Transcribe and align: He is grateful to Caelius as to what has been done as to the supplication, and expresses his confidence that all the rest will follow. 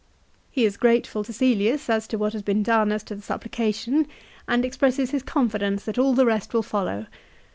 He 0.49 0.65
is 0.65 0.77
grateful 0.77 1.23
to 1.25 1.31
Caelius 1.31 1.87
as 1.87 2.07
to 2.07 2.17
what 2.17 2.33
has 2.33 2.41
been 2.41 2.63
done 2.63 2.91
as 2.91 3.03
to 3.03 3.13
the 3.13 3.21
supplication, 3.21 4.07
and 4.47 4.65
expresses 4.65 5.11
his 5.11 5.21
confidence 5.21 5.83
that 5.85 5.99
all 5.99 6.13
the 6.15 6.25
rest 6.25 6.55
will 6.55 6.63
follow. 6.63 7.05